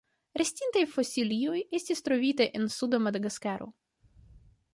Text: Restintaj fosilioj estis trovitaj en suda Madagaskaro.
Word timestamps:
Restintaj 0.41 0.81
fosilioj 0.93 1.59
estis 1.81 2.03
trovitaj 2.09 2.49
en 2.61 2.67
suda 2.79 3.05
Madagaskaro. 3.09 3.71